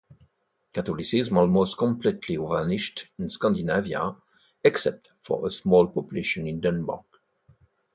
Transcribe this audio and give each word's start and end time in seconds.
Catholicism 0.73 1.37
almost 1.37 1.77
completely 1.77 2.35
vanished 2.35 3.11
in 3.19 3.29
Scandinavia, 3.29 4.15
except 4.63 5.11
for 5.21 5.45
a 5.45 5.51
small 5.51 5.85
population 5.89 6.47
in 6.47 6.59
Denmark. 6.59 7.05